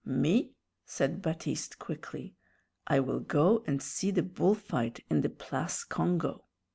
[0.03, 0.51] "Me!"
[0.83, 2.33] said Baptiste, quickly;
[2.87, 6.45] "I will go and see the bull fight in the Place Congo."